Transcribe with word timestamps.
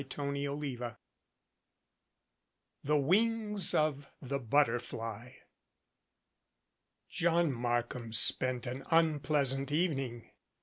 CHAPTER 0.01 0.21
XXIV 0.33 0.95
THE 2.83 2.97
WINGS 2.97 3.75
OF 3.75 4.07
THE 4.19 4.39
BUTTERFLY 4.39 5.35
JOHN 7.11 7.51
MARKHAM 7.53 8.11
spent 8.11 8.65
an 8.65 8.83
unpleasant 8.89 9.71
evening. 9.71 10.31